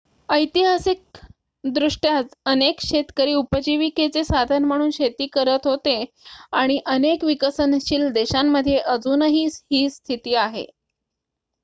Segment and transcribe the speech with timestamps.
[0.29, 5.95] ऐतिहासिकदृष्ट्या अनेक शेतकरी उपजीविकेचे साधन म्हणून शेती करत होते
[6.53, 10.65] आणि अनेक विकसनशील देशांमध्ये अजूनही ही स्थिती आहे